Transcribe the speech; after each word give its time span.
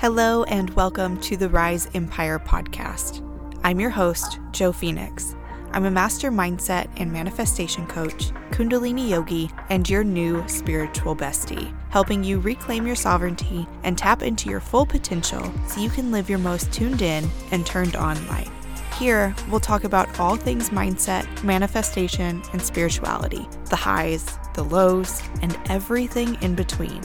Hello, 0.00 0.44
and 0.44 0.70
welcome 0.70 1.20
to 1.20 1.36
the 1.36 1.50
Rise 1.50 1.86
Empire 1.92 2.38
podcast. 2.38 3.22
I'm 3.62 3.78
your 3.78 3.90
host, 3.90 4.40
Jo 4.50 4.72
Fenyx. 4.72 5.36
I'm 5.72 5.84
a 5.84 5.90
master 5.90 6.32
mindset 6.32 6.88
and 6.96 7.12
manifestation 7.12 7.86
coach, 7.86 8.30
Kundalini 8.50 9.10
yogi, 9.10 9.50
and 9.68 9.86
your 9.90 10.02
new 10.02 10.42
spiritual 10.48 11.14
bestie, 11.14 11.76
helping 11.90 12.24
you 12.24 12.40
reclaim 12.40 12.86
your 12.86 12.96
sovereignty 12.96 13.66
and 13.82 13.98
tap 13.98 14.22
into 14.22 14.48
your 14.48 14.60
full 14.60 14.86
potential 14.86 15.52
so 15.68 15.82
you 15.82 15.90
can 15.90 16.10
live 16.10 16.30
your 16.30 16.38
most 16.38 16.72
tuned 16.72 17.02
in 17.02 17.28
and 17.50 17.66
turned 17.66 17.94
on 17.94 18.26
life. 18.28 18.50
Here, 18.98 19.34
we'll 19.50 19.60
talk 19.60 19.84
about 19.84 20.18
all 20.18 20.36
things 20.36 20.70
mindset, 20.70 21.26
manifestation, 21.44 22.42
and 22.54 22.62
spirituality 22.62 23.46
the 23.68 23.76
highs, 23.76 24.38
the 24.54 24.64
lows, 24.64 25.22
and 25.42 25.58
everything 25.68 26.36
in 26.40 26.54
between. 26.54 27.02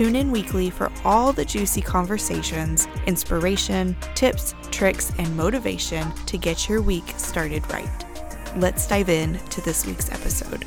Tune 0.00 0.16
in 0.16 0.30
weekly 0.30 0.70
for 0.70 0.90
all 1.04 1.30
the 1.30 1.44
juicy 1.44 1.82
conversations, 1.82 2.88
inspiration, 3.06 3.94
tips, 4.14 4.54
tricks, 4.70 5.12
and 5.18 5.36
motivation 5.36 6.10
to 6.24 6.38
get 6.38 6.70
your 6.70 6.80
week 6.80 7.04
started 7.18 7.70
right. 7.70 8.06
Let's 8.56 8.88
dive 8.88 9.10
in 9.10 9.34
to 9.34 9.60
this 9.60 9.84
week's 9.84 10.10
episode. 10.10 10.64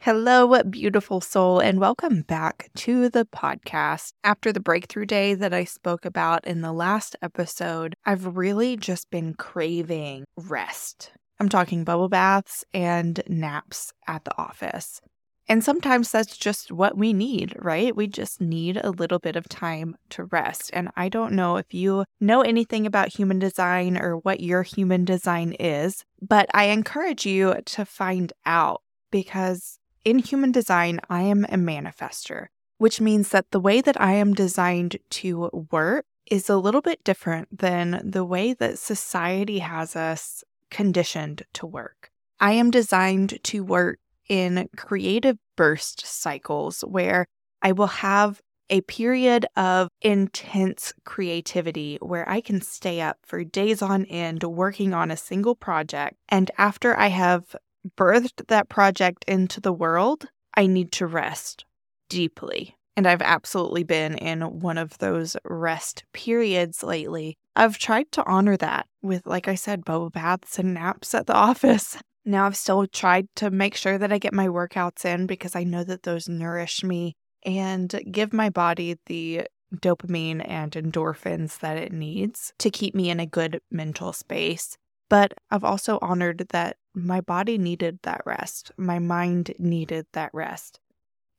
Hello, 0.00 0.62
beautiful 0.64 1.22
soul, 1.22 1.60
and 1.60 1.80
welcome 1.80 2.20
back 2.20 2.68
to 2.74 3.08
the 3.08 3.24
podcast. 3.24 4.12
After 4.22 4.52
the 4.52 4.60
breakthrough 4.60 5.06
day 5.06 5.32
that 5.32 5.54
I 5.54 5.64
spoke 5.64 6.04
about 6.04 6.46
in 6.46 6.60
the 6.60 6.74
last 6.74 7.16
episode, 7.22 7.94
I've 8.04 8.36
really 8.36 8.76
just 8.76 9.10
been 9.10 9.32
craving 9.32 10.26
rest. 10.36 11.12
I'm 11.40 11.48
talking 11.48 11.84
bubble 11.84 12.10
baths 12.10 12.64
and 12.74 13.22
naps 13.26 13.92
at 14.06 14.24
the 14.24 14.36
office. 14.36 15.00
And 15.48 15.64
sometimes 15.64 16.12
that's 16.12 16.36
just 16.36 16.70
what 16.70 16.96
we 16.96 17.12
need, 17.12 17.56
right? 17.58 17.96
We 17.96 18.06
just 18.06 18.40
need 18.40 18.76
a 18.76 18.90
little 18.90 19.18
bit 19.18 19.34
of 19.34 19.48
time 19.48 19.96
to 20.10 20.24
rest. 20.24 20.70
And 20.72 20.90
I 20.96 21.08
don't 21.08 21.32
know 21.32 21.56
if 21.56 21.74
you 21.74 22.04
know 22.20 22.42
anything 22.42 22.86
about 22.86 23.08
human 23.08 23.40
design 23.40 23.96
or 23.96 24.18
what 24.18 24.38
your 24.38 24.62
human 24.62 25.04
design 25.04 25.54
is, 25.54 26.04
but 26.22 26.48
I 26.54 26.66
encourage 26.66 27.26
you 27.26 27.56
to 27.64 27.84
find 27.84 28.32
out 28.46 28.82
because 29.10 29.80
in 30.04 30.20
human 30.20 30.52
design, 30.52 31.00
I 31.08 31.22
am 31.22 31.44
a 31.46 31.56
manifester, 31.56 32.46
which 32.78 33.00
means 33.00 33.30
that 33.30 33.50
the 33.50 33.60
way 33.60 33.80
that 33.80 34.00
I 34.00 34.12
am 34.12 34.34
designed 34.34 34.98
to 35.10 35.68
work 35.72 36.04
is 36.30 36.48
a 36.48 36.58
little 36.58 36.80
bit 36.80 37.02
different 37.02 37.58
than 37.58 38.00
the 38.04 38.24
way 38.24 38.52
that 38.54 38.78
society 38.78 39.58
has 39.58 39.96
us 39.96 40.44
conditioned 40.70 41.44
to 41.54 41.66
work. 41.66 42.10
I 42.38 42.52
am 42.52 42.70
designed 42.70 43.38
to 43.44 43.62
work 43.62 43.98
in 44.28 44.68
creative 44.76 45.36
burst 45.56 46.06
cycles 46.06 46.82
where 46.82 47.26
I 47.62 47.72
will 47.72 47.88
have 47.88 48.40
a 48.70 48.80
period 48.82 49.46
of 49.56 49.88
intense 50.00 50.94
creativity 51.04 51.98
where 52.00 52.26
I 52.28 52.40
can 52.40 52.60
stay 52.60 53.00
up 53.00 53.18
for 53.26 53.42
days 53.42 53.82
on 53.82 54.04
end 54.06 54.44
working 54.44 54.94
on 54.94 55.10
a 55.10 55.16
single 55.16 55.56
project. 55.56 56.16
And 56.28 56.50
after 56.56 56.96
I 56.98 57.08
have 57.08 57.56
birthed 57.98 58.46
that 58.46 58.68
project 58.68 59.24
into 59.26 59.60
the 59.60 59.72
world, 59.72 60.28
I 60.54 60.66
need 60.66 60.92
to 60.92 61.06
rest 61.06 61.64
deeply. 62.08 62.76
And 62.96 63.06
I've 63.06 63.22
absolutely 63.22 63.84
been 63.84 64.16
in 64.16 64.60
one 64.60 64.78
of 64.78 64.98
those 64.98 65.36
rest 65.44 66.04
periods 66.12 66.82
lately. 66.82 67.38
I've 67.56 67.78
tried 67.78 68.10
to 68.12 68.26
honor 68.26 68.56
that 68.58 68.86
with, 69.02 69.26
like 69.26 69.48
I 69.48 69.54
said, 69.54 69.84
bubble 69.84 70.10
baths 70.10 70.58
and 70.58 70.74
naps 70.74 71.14
at 71.14 71.26
the 71.26 71.34
office. 71.50 71.96
Now 72.24 72.46
I've 72.46 72.56
still 72.56 72.86
tried 72.86 73.28
to 73.36 73.50
make 73.50 73.74
sure 73.74 73.96
that 73.96 74.12
I 74.12 74.18
get 74.18 74.34
my 74.34 74.48
workouts 74.48 75.04
in 75.04 75.26
because 75.26 75.56
I 75.56 75.64
know 75.64 75.84
that 75.84 76.02
those 76.02 76.28
nourish 76.28 76.84
me 76.84 77.14
and 77.44 78.00
give 78.10 78.32
my 78.32 78.50
body 78.50 78.96
the 79.06 79.46
dopamine 79.74 80.44
and 80.46 80.72
endorphins 80.72 81.60
that 81.60 81.78
it 81.78 81.92
needs 81.92 82.52
to 82.58 82.70
keep 82.70 82.94
me 82.94 83.08
in 83.08 83.20
a 83.20 83.26
good 83.26 83.60
mental 83.70 84.12
space. 84.12 84.76
But 85.08 85.34
I've 85.50 85.64
also 85.64 85.98
honored 86.02 86.46
that 86.50 86.76
my 86.94 87.20
body 87.20 87.56
needed 87.56 88.00
that 88.02 88.20
rest. 88.26 88.72
My 88.76 88.98
mind 88.98 89.54
needed 89.58 90.06
that 90.12 90.30
rest 90.32 90.80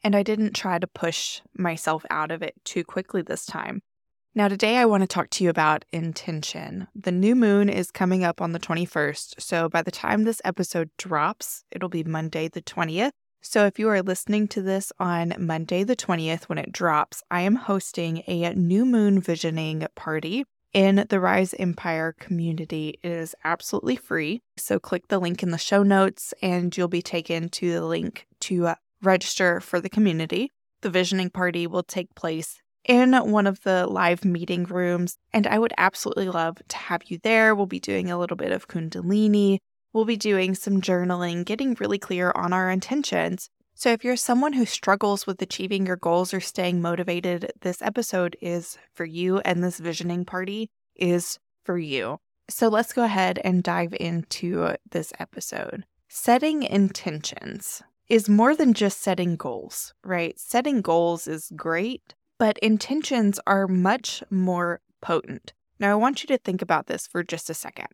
and 0.03 0.15
I 0.15 0.23
didn't 0.23 0.55
try 0.55 0.79
to 0.79 0.87
push 0.87 1.41
myself 1.57 2.05
out 2.09 2.31
of 2.31 2.41
it 2.41 2.55
too 2.63 2.83
quickly 2.83 3.21
this 3.21 3.45
time. 3.45 3.81
Now, 4.33 4.47
today 4.47 4.77
I 4.77 4.85
want 4.85 5.01
to 5.03 5.07
talk 5.07 5.29
to 5.31 5.43
you 5.43 5.49
about 5.49 5.83
intention. 5.91 6.87
The 6.95 7.11
new 7.11 7.35
moon 7.35 7.67
is 7.67 7.91
coming 7.91 8.23
up 8.23 8.39
on 8.39 8.53
the 8.53 8.59
21st, 8.59 9.41
so 9.41 9.67
by 9.67 9.81
the 9.81 9.91
time 9.91 10.23
this 10.23 10.41
episode 10.45 10.89
drops, 10.97 11.65
it'll 11.69 11.89
be 11.89 12.05
Monday 12.05 12.47
the 12.47 12.61
20th. 12.61 13.11
So, 13.41 13.65
if 13.65 13.77
you 13.77 13.89
are 13.89 14.01
listening 14.01 14.47
to 14.49 14.61
this 14.61 14.93
on 14.99 15.33
Monday 15.37 15.83
the 15.83 15.97
20th 15.97 16.43
when 16.43 16.59
it 16.59 16.71
drops, 16.71 17.23
I 17.29 17.41
am 17.41 17.55
hosting 17.55 18.23
a 18.27 18.53
new 18.53 18.85
moon 18.85 19.19
visioning 19.19 19.85
party 19.95 20.45
in 20.71 21.07
the 21.09 21.19
Rise 21.19 21.53
Empire 21.55 22.15
community. 22.17 22.99
It 23.03 23.09
is 23.09 23.35
absolutely 23.43 23.97
free. 23.97 24.43
So, 24.55 24.79
click 24.79 25.09
the 25.09 25.19
link 25.19 25.43
in 25.43 25.49
the 25.49 25.57
show 25.57 25.83
notes 25.83 26.33
and 26.41 26.75
you'll 26.77 26.87
be 26.87 27.01
taken 27.01 27.49
to 27.49 27.73
the 27.73 27.85
link 27.85 28.27
to 28.41 28.53
register 29.01 29.59
for 29.59 29.79
the 29.79 29.89
community. 29.89 30.51
The 30.81 30.89
visioning 30.89 31.29
party 31.29 31.67
will 31.67 31.83
take 31.83 32.13
place 32.15 32.61
in 32.85 33.13
one 33.13 33.47
of 33.47 33.61
the 33.61 33.85
live 33.87 34.25
meeting 34.25 34.63
rooms, 34.63 35.17
and 35.33 35.45
I 35.45 35.59
would 35.59 35.73
absolutely 35.77 36.29
love 36.29 36.57
to 36.69 36.77
have 36.77 37.03
you 37.05 37.19
there. 37.21 37.53
We'll 37.53 37.67
be 37.67 37.79
doing 37.79 38.09
a 38.09 38.17
little 38.17 38.37
bit 38.37 38.51
of 38.51 38.67
Kundalini, 38.67 39.59
we'll 39.93 40.05
be 40.05 40.17
doing 40.17 40.55
some 40.55 40.81
journaling, 40.81 41.45
getting 41.45 41.75
really 41.79 41.99
clear 41.99 42.31
on 42.35 42.53
our 42.53 42.69
intentions. 42.69 43.49
So, 43.73 43.89
if 43.89 44.03
you're 44.03 44.15
someone 44.15 44.53
who 44.53 44.65
struggles 44.65 45.25
with 45.25 45.41
achieving 45.41 45.85
your 45.85 45.95
goals 45.95 46.33
or 46.33 46.39
staying 46.39 46.81
motivated, 46.81 47.51
this 47.61 47.81
episode 47.81 48.37
is 48.41 48.77
for 48.93 49.05
you, 49.05 49.39
and 49.39 49.63
this 49.63 49.79
visioning 49.79 50.25
party 50.25 50.69
is 50.95 51.39
for 51.63 51.77
you. 51.77 52.17
So, 52.49 52.67
let's 52.67 52.93
go 52.93 53.03
ahead 53.03 53.39
and 53.43 53.63
dive 53.63 53.95
into 53.99 54.75
this 54.91 55.13
episode. 55.19 55.85
Setting 56.09 56.63
intentions 56.63 57.81
is 58.11 58.27
more 58.27 58.53
than 58.53 58.73
just 58.73 58.99
setting 58.99 59.37
goals, 59.37 59.93
right? 60.03 60.37
Setting 60.37 60.81
goals 60.81 61.29
is 61.29 61.49
great, 61.55 62.13
but 62.37 62.57
intentions 62.57 63.39
are 63.47 63.69
much 63.69 64.21
more 64.29 64.81
potent. 65.01 65.53
Now, 65.79 65.93
I 65.93 65.95
want 65.95 66.21
you 66.21 66.27
to 66.27 66.37
think 66.37 66.61
about 66.61 66.87
this 66.87 67.07
for 67.07 67.23
just 67.23 67.49
a 67.49 67.53
second. 67.53 67.87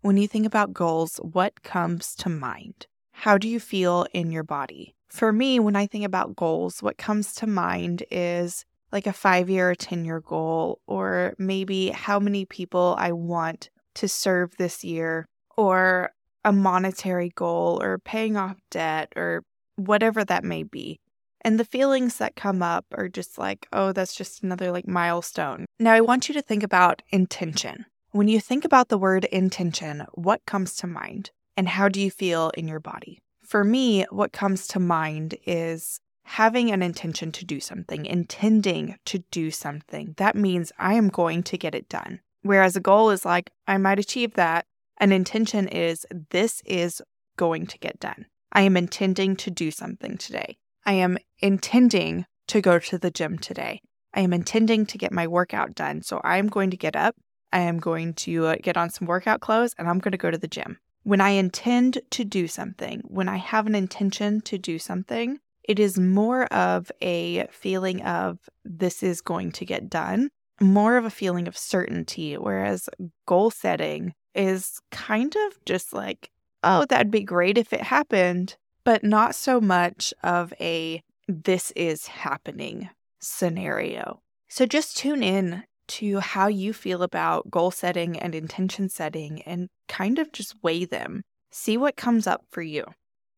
When 0.00 0.16
you 0.16 0.26
think 0.26 0.44
about 0.44 0.72
goals, 0.72 1.20
what 1.22 1.62
comes 1.62 2.16
to 2.16 2.28
mind? 2.28 2.88
How 3.12 3.38
do 3.38 3.46
you 3.46 3.60
feel 3.60 4.08
in 4.12 4.32
your 4.32 4.42
body? 4.42 4.96
For 5.08 5.32
me, 5.32 5.60
when 5.60 5.76
I 5.76 5.86
think 5.86 6.04
about 6.04 6.34
goals, 6.34 6.82
what 6.82 6.98
comes 6.98 7.32
to 7.34 7.46
mind 7.46 8.02
is 8.10 8.64
like 8.90 9.06
a 9.06 9.12
five 9.12 9.48
year 9.48 9.70
or 9.70 9.76
10 9.76 10.04
year 10.04 10.18
goal, 10.18 10.80
or 10.88 11.34
maybe 11.38 11.90
how 11.90 12.18
many 12.18 12.44
people 12.44 12.96
I 12.98 13.12
want 13.12 13.70
to 13.94 14.08
serve 14.08 14.56
this 14.56 14.82
year, 14.82 15.28
or 15.56 16.10
a 16.44 16.52
monetary 16.52 17.30
goal, 17.36 17.80
or 17.80 17.98
paying 17.98 18.36
off 18.36 18.56
debt, 18.72 19.12
or 19.14 19.44
whatever 19.86 20.24
that 20.24 20.44
may 20.44 20.62
be. 20.62 21.00
And 21.42 21.58
the 21.58 21.64
feelings 21.64 22.18
that 22.18 22.36
come 22.36 22.62
up 22.62 22.84
are 22.92 23.08
just 23.08 23.38
like, 23.38 23.66
oh, 23.72 23.92
that's 23.92 24.14
just 24.14 24.42
another 24.42 24.70
like 24.70 24.86
milestone. 24.86 25.64
Now, 25.78 25.92
I 25.92 26.02
want 26.02 26.28
you 26.28 26.34
to 26.34 26.42
think 26.42 26.62
about 26.62 27.02
intention. 27.10 27.86
When 28.12 28.28
you 28.28 28.40
think 28.40 28.64
about 28.64 28.88
the 28.88 28.98
word 28.98 29.24
intention, 29.26 30.04
what 30.12 30.44
comes 30.46 30.76
to 30.76 30.86
mind? 30.86 31.30
And 31.56 31.68
how 31.68 31.88
do 31.88 32.00
you 32.00 32.10
feel 32.10 32.50
in 32.50 32.68
your 32.68 32.80
body? 32.80 33.20
For 33.42 33.64
me, 33.64 34.04
what 34.10 34.32
comes 34.32 34.66
to 34.68 34.80
mind 34.80 35.36
is 35.46 36.00
having 36.24 36.70
an 36.70 36.82
intention 36.82 37.32
to 37.32 37.44
do 37.44 37.58
something, 37.58 38.06
intending 38.06 38.96
to 39.06 39.18
do 39.30 39.50
something. 39.50 40.14
That 40.16 40.36
means 40.36 40.72
I 40.78 40.94
am 40.94 41.08
going 41.08 41.42
to 41.44 41.58
get 41.58 41.74
it 41.74 41.88
done. 41.88 42.20
Whereas 42.42 42.76
a 42.76 42.80
goal 42.80 43.10
is 43.10 43.24
like, 43.24 43.50
I 43.66 43.78
might 43.78 43.98
achieve 43.98 44.34
that. 44.34 44.66
An 44.98 45.12
intention 45.12 45.66
is, 45.68 46.06
this 46.30 46.62
is 46.66 47.02
going 47.36 47.66
to 47.66 47.78
get 47.78 47.98
done. 47.98 48.26
I 48.52 48.62
am 48.62 48.76
intending 48.76 49.36
to 49.36 49.50
do 49.50 49.70
something 49.70 50.16
today. 50.18 50.58
I 50.84 50.94
am 50.94 51.18
intending 51.38 52.26
to 52.48 52.60
go 52.60 52.78
to 52.78 52.98
the 52.98 53.10
gym 53.10 53.38
today. 53.38 53.80
I 54.14 54.20
am 54.20 54.32
intending 54.32 54.86
to 54.86 54.98
get 54.98 55.12
my 55.12 55.26
workout 55.26 55.74
done. 55.74 56.02
So 56.02 56.20
I 56.24 56.38
am 56.38 56.48
going 56.48 56.70
to 56.70 56.76
get 56.76 56.96
up. 56.96 57.14
I 57.52 57.60
am 57.60 57.78
going 57.78 58.14
to 58.14 58.46
uh, 58.46 58.56
get 58.62 58.76
on 58.76 58.90
some 58.90 59.06
workout 59.06 59.40
clothes 59.40 59.74
and 59.78 59.88
I'm 59.88 59.98
going 59.98 60.12
to 60.12 60.18
go 60.18 60.30
to 60.30 60.38
the 60.38 60.48
gym. 60.48 60.78
When 61.02 61.20
I 61.20 61.30
intend 61.30 62.00
to 62.10 62.24
do 62.24 62.46
something, 62.46 63.02
when 63.04 63.28
I 63.28 63.36
have 63.36 63.66
an 63.66 63.74
intention 63.74 64.40
to 64.42 64.58
do 64.58 64.78
something, 64.78 65.38
it 65.64 65.78
is 65.78 65.98
more 65.98 66.52
of 66.52 66.90
a 67.00 67.46
feeling 67.50 68.02
of 68.02 68.38
this 68.64 69.02
is 69.02 69.20
going 69.20 69.52
to 69.52 69.64
get 69.64 69.88
done, 69.88 70.30
more 70.60 70.96
of 70.96 71.04
a 71.04 71.10
feeling 71.10 71.48
of 71.48 71.56
certainty. 71.56 72.34
Whereas 72.34 72.88
goal 73.26 73.50
setting 73.50 74.14
is 74.34 74.80
kind 74.90 75.34
of 75.46 75.64
just 75.64 75.92
like 75.92 76.30
oh, 76.62 76.84
that'd 76.86 77.10
be 77.10 77.22
great 77.22 77.58
if 77.58 77.72
it 77.72 77.82
happened, 77.82 78.56
but 78.84 79.04
not 79.04 79.34
so 79.34 79.60
much 79.60 80.12
of 80.22 80.52
a 80.60 81.02
this 81.28 81.72
is 81.76 82.06
happening 82.06 82.90
scenario. 83.20 84.20
So 84.48 84.66
just 84.66 84.96
tune 84.96 85.22
in 85.22 85.64
to 85.88 86.20
how 86.20 86.46
you 86.46 86.72
feel 86.72 87.02
about 87.02 87.50
goal 87.50 87.70
setting 87.70 88.18
and 88.18 88.34
intention 88.34 88.88
setting 88.88 89.42
and 89.42 89.68
kind 89.88 90.18
of 90.18 90.32
just 90.32 90.54
weigh 90.62 90.84
them. 90.84 91.22
See 91.50 91.76
what 91.76 91.96
comes 91.96 92.26
up 92.26 92.44
for 92.48 92.62
you. 92.62 92.84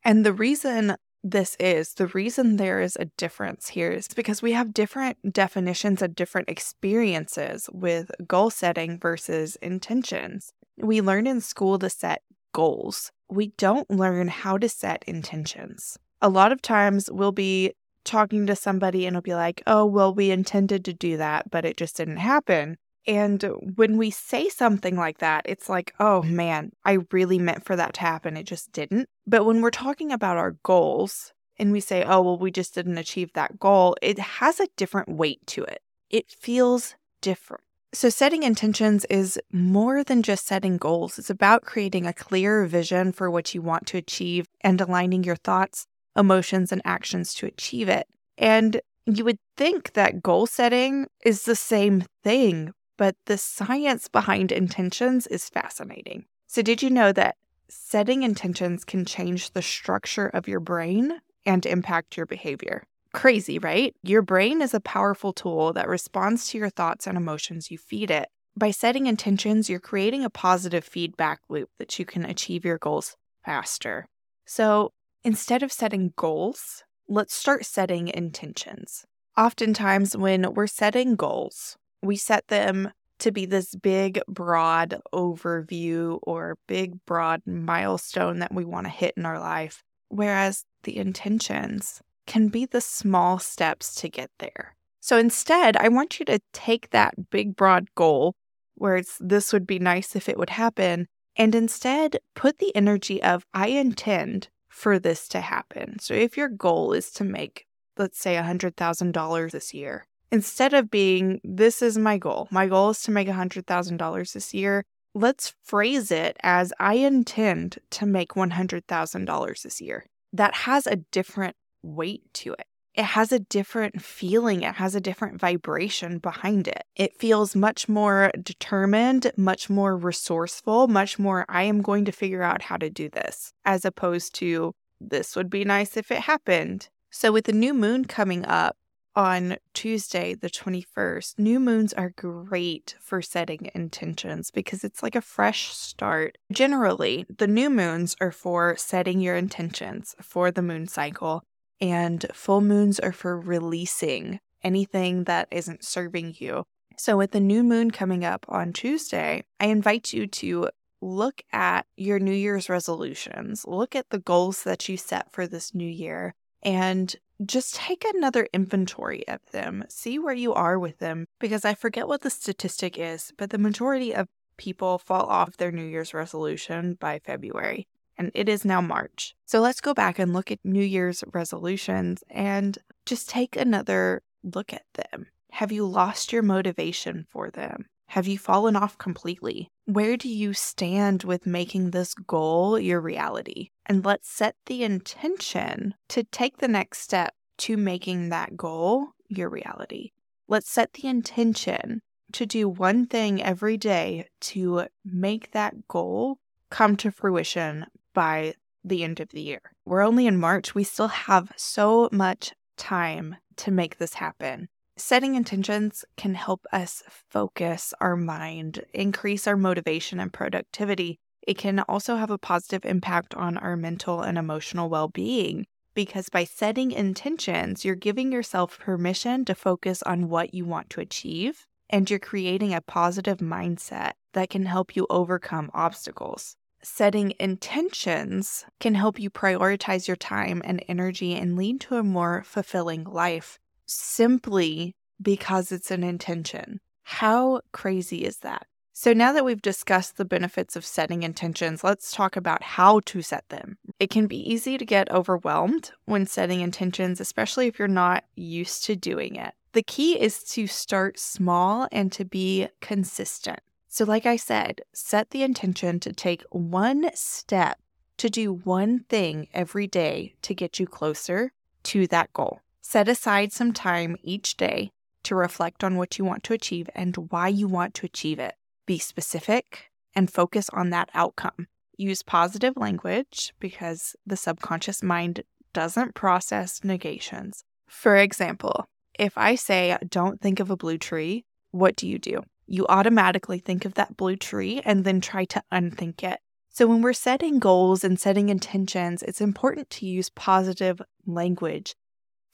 And 0.04 0.24
the 0.24 0.32
reason 0.32 0.96
this 1.22 1.56
is, 1.60 1.94
the 1.94 2.08
reason 2.08 2.56
there 2.56 2.80
is 2.80 2.96
a 2.96 3.06
difference 3.16 3.69
here 3.69 3.90
is 3.90 4.08
because 4.08 4.42
we 4.42 4.52
have 4.52 4.74
different 4.74 5.32
definitions 5.32 6.02
and 6.02 6.14
different 6.14 6.48
experiences 6.48 7.70
with 7.72 8.10
goal 8.26 8.50
setting 8.50 8.98
versus 8.98 9.56
intentions. 9.56 10.52
We 10.76 11.00
learn 11.00 11.26
in 11.26 11.40
school 11.40 11.78
to 11.78 11.88
set 11.88 12.22
goals, 12.52 13.10
we 13.28 13.49
don't 13.56 13.90
learn 13.90 14.28
how 14.28 14.58
to 14.58 14.69
set 14.69 15.04
intentions. 15.06 15.99
A 16.20 16.28
lot 16.28 16.52
of 16.52 16.62
times 16.62 17.10
we'll 17.10 17.32
be 17.32 17.72
talking 18.04 18.46
to 18.46 18.56
somebody 18.56 19.06
and 19.06 19.14
it'll 19.14 19.22
be 19.22 19.34
like, 19.34 19.62
oh, 19.66 19.84
well, 19.84 20.14
we 20.14 20.31
intended 20.31 20.84
to 20.84 20.93
do 20.93 21.16
that, 21.16 21.50
but 21.50 21.64
it 21.64 21.76
just 21.76 21.96
didn't 21.96 22.19
happen. 22.19 22.76
And 23.06 23.43
when 23.75 23.96
we 23.96 24.10
say 24.10 24.49
something 24.49 24.96
like 24.96 25.19
that, 25.19 25.43
it's 25.46 25.69
like, 25.69 25.93
oh 25.99 26.22
man, 26.22 26.70
I 26.84 26.99
really 27.10 27.38
meant 27.38 27.64
for 27.64 27.75
that 27.75 27.94
to 27.94 28.00
happen. 28.00 28.37
It 28.37 28.44
just 28.44 28.72
didn't. 28.72 29.08
But 29.26 29.44
when 29.44 29.60
we're 29.60 29.70
talking 29.70 30.12
about 30.12 30.37
our 30.37 30.52
goals 30.62 31.32
and 31.58 31.72
we 31.72 31.81
say, 31.81 32.05
oh, 32.05 32.22
well, 32.22 32.38
we 32.38 32.50
just 32.50 32.75
didn't 32.75 32.98
achieve 32.98 33.32
that 33.32 33.58
goal, 33.58 33.96
it 34.00 34.19
has 34.19 34.60
a 34.60 34.69
different 34.76 35.08
weight 35.08 35.44
to 35.48 35.64
it. 35.64 35.82
It 36.10 36.31
feels 36.31 36.94
different. 37.20 37.64
So, 37.94 38.09
setting 38.09 38.43
intentions 38.43 39.05
is 39.11 39.39
more 39.53 40.03
than 40.03 40.23
just 40.23 40.47
setting 40.47 40.79
goals. 40.79 41.19
It's 41.19 41.29
about 41.29 41.65
creating 41.65 42.06
a 42.06 42.15
clear 42.15 42.65
vision 42.65 43.12
for 43.12 43.31
what 43.31 43.55
you 43.55 43.61
want 43.61 43.87
to 43.89 43.99
achieve 43.99 44.47
and 44.62 44.81
aligning 44.81 45.25
your 45.25 45.37
thoughts, 45.37 45.87
emotions, 46.17 46.73
and 46.73 46.81
actions 46.87 47.35
to 47.35 47.47
achieve 47.47 47.89
it. 47.89 48.06
And 48.39 48.81
you 49.05 49.25
would 49.25 49.39
think 49.59 49.93
that 49.93 50.23
goal 50.23 50.47
setting 50.47 51.06
is 51.25 51.43
the 51.44 51.56
same 51.56 52.05
thing, 52.25 52.73
but 52.97 53.15
the 53.27 53.37
science 53.37 54.09
behind 54.09 54.53
intentions 54.53 55.27
is 55.27 55.50
fascinating. 55.50 56.25
So, 56.47 56.62
did 56.62 56.83
you 56.83 56.89
know 56.89 57.12
that 57.12 57.37
setting 57.69 58.23
intentions 58.23 58.85
can 58.87 59.05
change 59.05 59.50
the 59.50 59.62
structure 59.62 60.29
of 60.29 60.49
your 60.49 60.61
brain 60.61 61.21
and 61.44 61.67
impact 61.67 62.17
your 62.17 62.27
behavior? 62.27 62.85
Crazy, 63.12 63.59
right? 63.59 63.94
Your 64.03 64.23
brain 64.23 64.62
is 64.62 64.73
a 64.73 64.81
powerful 64.81 65.32
tool 65.32 65.73
that 65.75 65.88
responds 65.88 66.49
to 66.49 66.59
your 66.59 66.70
thoughts 66.70 67.06
and 67.06 67.17
emotions 67.17 67.70
you 67.70 67.76
feed 67.76 68.11
it. 68.11 68.29
By 68.56 68.70
setting 68.70 69.06
intentions, 69.06 69.69
you're 69.69 69.81
creating 69.81 70.25
a 70.25 70.31
positive 70.31 70.85
feedback 70.85 71.41
loop 71.49 71.69
that 71.79 71.99
you 71.99 72.05
can 72.05 72.25
achieve 72.25 72.64
your 72.64 72.79
goals 72.79 73.17
faster. 73.44 74.06
So 74.47 74.93
instead 75.25 75.62
of 75.62 75.73
setting 75.73 76.12
goals, 76.17 76.85
let's 77.09 77.35
start 77.35 77.67
setting 77.67 78.09
intentions. 78.09 79.05
Oftentimes, 79.37 80.17
when 80.17 80.53
we're 80.55 80.67
setting 80.67 81.15
goals, 81.17 81.76
we 82.03 82.17
set 82.17 82.49
them 82.49 82.93
to 83.19 83.31
be 83.31 83.47
this 83.47 83.75
big, 83.75 84.20
broad 84.26 85.00
overview 85.15 86.19
or 86.23 86.58
big, 86.67 87.05
broad 87.06 87.43
milestone 87.47 88.41
that 88.41 88.55
we 88.55 88.65
want 88.65 88.87
to 88.87 88.91
hit 88.91 89.15
in 89.17 89.25
our 89.25 89.38
life. 89.38 89.82
Whereas 90.08 90.65
the 90.82 90.97
intentions 90.97 92.03
can 92.26 92.48
be 92.48 92.66
the 92.66 92.80
small 92.80 93.38
steps 93.38 93.94
to 93.96 94.08
get 94.08 94.30
there. 94.38 94.74
So 95.00 95.19
instead, 95.19 95.76
I 95.76 95.88
want 95.88 96.20
you 96.20 96.24
to 96.26 96.40
take 96.52 96.90
that 96.90 97.30
big, 97.30 97.56
broad 97.56 97.88
goal 97.94 98.34
where 98.74 98.96
it's 98.96 99.19
this 99.20 99.52
would 99.52 99.66
be 99.66 99.78
nice 99.78 100.16
if 100.16 100.28
it 100.28 100.38
would 100.38 100.50
happen, 100.50 101.06
and 101.36 101.54
instead 101.54 102.19
put 102.34 102.58
the 102.58 102.74
energy 102.74 103.22
of 103.22 103.44
I 103.52 103.69
intend 103.69 104.48
for 104.69 104.98
this 104.98 105.28
to 105.28 105.40
happen. 105.40 105.98
So 105.98 106.14
if 106.14 106.36
your 106.36 106.48
goal 106.48 106.92
is 106.92 107.10
to 107.12 107.24
make, 107.24 107.66
let's 107.96 108.19
say, 108.19 108.36
$100,000 108.36 109.50
this 109.50 109.74
year, 109.74 110.06
instead 110.30 110.72
of 110.72 110.90
being, 110.90 111.40
this 111.44 111.82
is 111.82 111.98
my 111.98 112.16
goal, 112.19 112.48
my 112.50 112.66
goal 112.66 112.90
is 112.90 113.02
to 113.02 113.10
make 113.10 113.28
$100,000 113.28 114.32
this 114.32 114.54
year, 114.54 114.84
let's 115.14 115.54
phrase 115.62 116.10
it 116.10 116.36
as 116.42 116.72
I 116.80 116.94
intend 116.94 117.78
to 117.90 118.06
make 118.06 118.30
$100,000 118.30 119.62
this 119.62 119.80
year. 119.80 120.06
That 120.32 120.54
has 120.54 120.86
a 120.86 120.96
different 120.96 121.56
weight 121.82 122.23
to 122.34 122.52
it. 122.52 122.67
It 122.94 123.05
has 123.05 123.32
a 123.32 123.38
different 123.38 124.02
feeling, 124.02 124.62
it 124.62 124.75
has 124.75 124.94
a 124.94 125.00
different 125.00 125.40
vibration 125.40 126.19
behind 126.19 126.69
it. 126.69 126.82
It 126.94 127.19
feels 127.19 127.56
much 127.56 127.88
more 127.88 128.31
determined, 128.43 129.32
much 129.37 129.70
more 129.70 129.96
resourceful, 129.96 130.88
much 130.88 131.19
more, 131.19 131.46
I 131.49 131.62
am 131.62 131.81
going 131.81 132.05
to 132.05 132.12
figure 132.12 132.43
out 132.43 132.62
how 132.62 132.76
to 132.76 132.90
do 132.90 133.08
this, 133.08 133.55
as 133.64 133.87
opposed 133.87 134.34
to, 134.37 134.75
this 135.00 135.34
would 135.37 135.49
be 135.49 135.64
nice 135.64 135.96
if 135.96 136.11
it 136.11 136.20
happened. 136.20 136.90
So, 137.11 137.32
with 137.32 137.46
the 137.46 137.52
new 137.52 137.73
moon 137.73 138.05
coming 138.05 138.44
up, 138.44 138.76
on 139.14 139.56
Tuesday, 139.75 140.34
the 140.34 140.49
21st, 140.49 141.38
new 141.38 141.61
moons 141.61 141.93
are 141.93 142.14
great 142.17 142.96
for 143.00 143.20
setting 143.20 143.70
intentions 143.75 144.50
because 144.50 144.84
it's 144.84 145.02
like 145.02 145.14
a 145.14 145.20
fresh 145.20 145.69
start. 145.69 146.38
Generally, 146.50 147.26
the 147.38 147.46
new 147.46 147.69
moons 147.69 148.17
are 148.20 148.32
for 148.32 148.75
setting 148.76 149.20
your 149.20 149.37
intentions 149.37 150.14
for 150.20 150.50
the 150.50 150.62
moon 150.62 150.87
cycle 150.87 151.44
and 151.82 152.25
full 152.32 152.61
moons 152.61 153.00
are 153.00 153.12
for 153.12 153.38
releasing 153.38 154.38
anything 154.62 155.25
that 155.25 155.49
isn't 155.50 155.84
serving 155.84 156.37
you. 156.38 156.64
So, 156.96 157.17
with 157.17 157.32
the 157.32 157.40
new 157.40 157.64
moon 157.64 157.90
coming 157.90 158.25
up 158.25 158.46
on 158.49 158.73
Tuesday, 158.73 159.43
I 159.58 159.67
invite 159.67 160.12
you 160.12 160.29
to 160.29 160.69
look 161.00 161.43
at 161.52 161.84
your 161.96 162.20
New 162.20 162.32
Year's 162.32 162.69
resolutions, 162.69 163.67
look 163.67 163.96
at 163.96 164.11
the 164.11 164.20
goals 164.20 164.62
that 164.62 164.88
you 164.88 164.96
set 164.96 165.32
for 165.32 165.49
this 165.49 165.75
new 165.75 165.88
year, 165.88 166.34
and 166.62 167.17
just 167.44 167.75
take 167.75 168.05
another 168.05 168.46
inventory 168.52 169.26
of 169.26 169.40
them. 169.50 169.84
See 169.88 170.20
where 170.20 170.34
you 170.34 170.55
are 170.55 170.79
with 170.79 170.99
them, 170.99 171.26
because 171.40 171.64
I 171.64 171.75
forget 171.75 172.06
what 172.06 172.20
the 172.20 172.31
statistic 172.31 172.96
is, 172.96 173.32
but 173.37 173.50
the 173.50 173.58
majority 173.58 174.14
of 174.14 174.29
people 174.56 174.99
fall 174.99 175.25
off 175.26 175.56
their 175.56 175.73
New 175.73 175.87
Year's 175.87 176.14
resolution 176.14 176.94
by 176.94 177.19
February 177.19 177.88
and 178.22 178.30
it 178.34 178.48
is 178.48 178.64
now 178.64 178.80
March. 178.80 179.34
So 179.46 179.60
let's 179.60 179.80
go 179.80 179.92
back 179.92 180.20
and 180.20 180.32
look 180.32 180.52
at 180.52 180.60
New 180.62 180.84
Year's 180.84 181.24
resolutions 181.32 182.22
and 182.30 182.78
just 183.04 183.28
take 183.28 183.56
another 183.56 184.22
look 184.44 184.72
at 184.72 184.84
them. 184.94 185.26
Have 185.50 185.72
you 185.72 185.84
lost 185.84 186.32
your 186.32 186.42
motivation 186.42 187.26
for 187.28 187.50
them? 187.50 187.86
Have 188.06 188.28
you 188.28 188.38
fallen 188.38 188.76
off 188.76 188.96
completely? 188.96 189.70
Where 189.86 190.16
do 190.16 190.28
you 190.28 190.52
stand 190.52 191.24
with 191.24 191.46
making 191.46 191.90
this 191.90 192.14
goal 192.14 192.78
your 192.78 193.00
reality? 193.00 193.70
And 193.86 194.04
let's 194.04 194.30
set 194.30 194.54
the 194.66 194.84
intention 194.84 195.94
to 196.10 196.22
take 196.22 196.58
the 196.58 196.69
next 196.69 197.00
step 197.00 197.34
to 197.58 197.76
making 197.76 198.28
that 198.28 198.56
goal 198.56 199.08
your 199.28 199.48
reality. 199.48 200.12
Let's 200.46 200.70
set 200.70 200.92
the 200.92 201.08
intention 201.08 202.02
to 202.32 202.46
do 202.46 202.69
one 202.69 203.06
thing 203.06 203.42
every 203.42 203.76
day 203.76 204.28
to 204.40 204.86
make 205.04 205.50
that 205.52 205.88
goal 205.88 206.38
come 206.70 206.96
to 206.96 207.10
fruition 207.10 207.86
by 208.12 208.55
the 208.85 209.05
end 209.05 209.20
of 209.20 209.31
the 209.31 209.41
year. 209.41 209.61
We're 209.85 210.03
only 210.03 210.26
in 210.26 210.38
March. 210.38 210.75
We 210.75 210.85
still 210.85 211.09
have 211.09 211.53
so 211.56 212.09
much 212.12 212.53
time 212.76 213.37
to 213.56 213.70
make 213.70 213.98
this 213.98 214.15
happen. 214.15 214.69
Setting 214.96 215.34
intentions 215.34 216.05
can 216.17 216.34
help 216.34 216.67
us 216.72 217.03
focus 217.08 217.94
our 218.01 218.17
mind, 218.17 218.84
increase 218.93 219.46
our 219.46 219.56
motivation 219.56 220.20
and 220.20 220.32
productivity. 220.32 221.19
It 221.46 221.58
can 221.58 221.81
also 221.81 222.17
have 222.17 222.31
a 222.31 222.39
positive 222.39 222.84
impact 222.84 223.34
on 223.34 223.56
our 223.56 223.77
mental 223.77 224.20
and 224.20 224.36
emotional 224.36 224.89
well 224.89 225.08
being 225.08 225.67
because 225.94 226.29
by 226.29 226.44
setting 226.44 226.93
intentions, 226.93 227.84
you're 227.84 227.94
giving 227.94 228.32
yourself 228.32 228.79
permission 228.79 229.44
to 229.44 229.55
focus 229.55 230.03
on 230.03 230.29
what 230.29 230.55
you 230.55 230.65
want 230.65 230.91
to 230.91 231.01
achieve 231.01 231.67
and 231.91 232.08
you're 232.08 232.19
creating 232.19 232.72
a 232.72 232.81
positive 232.81 233.39
mindset 233.39 234.13
that 234.32 234.51
can 234.51 234.67
help 234.67 234.96
you 234.96 235.06
overcome 235.10 235.70
obstacles 235.75 236.56
setting 236.82 237.34
intentions 237.39 238.65
can 238.81 238.94
help 238.94 239.19
you 239.19 239.31
prioritize 239.31 240.08
your 240.08 240.17
time 240.17 240.62
and 240.65 240.84
energy 240.89 241.34
and 241.34 241.56
lead 241.56 241.81
to 241.81 241.96
a 241.96 242.03
more 242.03 242.43
fulfilling 242.44 243.05
life 243.05 243.58
simply 243.86 244.94
because 245.20 245.72
it's 245.72 245.91
an 245.91 246.03
intention. 246.03 246.81
How 247.05 247.60
crazy 247.72 248.24
is 248.24 248.39
that? 248.39 248.67
So, 248.94 249.12
now 249.12 249.32
that 249.32 249.44
we've 249.44 249.62
discussed 249.62 250.17
the 250.17 250.24
benefits 250.24 250.77
of 250.77 250.84
setting 250.84 251.22
intentions, 251.22 251.82
let's 251.82 252.12
talk 252.12 252.36
about 252.36 252.62
how 252.62 253.01
to 253.06 253.22
set 253.22 253.48
them. 253.48 253.79
It 253.98 254.10
can 254.10 254.27
be 254.27 254.36
easy 254.36 254.77
to 254.77 254.84
get 254.84 255.10
overwhelmed 255.10 255.93
when 256.05 256.27
setting 256.27 256.60
intentions, 256.60 257.19
especially 257.19 257.69
if 257.69 257.79
you're 257.79 257.89
not 257.89 258.24
used 258.36 258.84
to 258.84 258.94
doing 258.94 259.36
it. 259.36 259.55
The 259.72 259.82
key 259.82 260.20
is 260.20 260.44
to 260.51 260.67
start 260.67 261.19
small 261.19 261.89
and 261.91 262.12
to 262.12 262.27
be 262.27 262.69
consistent. 262.82 263.60
So, 263.93 264.06
like 264.06 264.25
I 264.25 264.37
said, 264.37 264.81
set 264.94 265.32
the 265.32 265.43
intention 265.43 266.01
to 266.01 266.15
take 266.15 266.44
one 266.49 267.11
step 267.13 267.79
to 268.17 268.31
do 268.31 268.51
one 268.51 269.01
thing 269.11 269.49
every 269.53 269.87
day 269.87 270.32
to 270.41 270.55
get 270.55 270.81
you 270.81 270.87
closer 270.87 271.53
to 271.82 272.06
that 272.06 272.32
goal. 272.32 272.61
Set 272.81 273.06
aside 273.06 273.53
some 273.53 273.75
time 273.75 274.17
each 274.22 274.56
day 274.56 274.93
to 275.25 275.34
reflect 275.34 275.84
on 275.84 275.96
what 275.96 276.19
you 276.19 276.25
want 276.25 276.43
to 276.44 276.55
achieve 276.55 276.89
and 276.94 277.29
why 277.29 277.49
you 277.49 277.69
want 277.69 277.93
to 277.93 278.06
achieve 278.06 278.39
it. 278.39 278.55
Be 278.87 278.99
specific 278.99 279.91
and 280.15 280.32
focus 280.32 280.70
on 280.70 280.89
that 280.89 281.11
outcome. 281.13 281.67
Use 281.99 282.22
positive 282.22 282.79
language 282.79 283.53
because 283.61 284.17
the 284.25 284.39
subconscious 284.39 285.03
mind 285.03 285.43
doesn't 285.75 286.15
process 286.15 286.82
negations. 286.82 287.63
For 287.89 288.17
example, 288.17 288.87
if 289.19 289.37
I 289.37 289.55
say, 289.55 289.99
don't 290.08 290.41
think 290.41 290.61
of 290.61 290.70
a 290.70 290.79
blue 290.79 290.96
tree, 290.96 291.44
what 291.72 291.94
do 291.94 292.08
you 292.08 292.19
do? 292.19 292.43
You 292.72 292.86
automatically 292.88 293.58
think 293.58 293.84
of 293.84 293.94
that 293.94 294.17
blue 294.17 294.34
tree 294.34 294.81
and 294.82 295.05
then 295.05 295.20
try 295.20 295.44
to 295.44 295.62
unthink 295.70 296.24
it. 296.24 296.41
So, 296.70 296.86
when 296.86 297.02
we're 297.02 297.12
setting 297.12 297.58
goals 297.58 298.02
and 298.02 298.19
setting 298.19 298.48
intentions, 298.48 299.22
it's 299.22 299.43
important 299.43 299.91
to 299.91 300.06
use 300.06 300.31
positive 300.31 301.02
language. 301.26 301.94